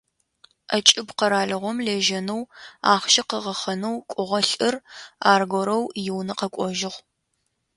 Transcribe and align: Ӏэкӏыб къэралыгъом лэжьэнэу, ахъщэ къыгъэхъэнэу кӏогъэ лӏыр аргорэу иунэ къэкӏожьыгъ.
Ӏэкӏыб 0.69 1.09
къэралыгъом 1.17 1.77
лэжьэнэу, 1.85 2.41
ахъщэ 2.91 3.23
къыгъэхъэнэу 3.29 3.95
кӏогъэ 4.11 4.41
лӏыр 4.49 4.75
аргорэу 5.31 5.83
иунэ 6.05 6.33
къэкӏожьыгъ. 6.39 6.97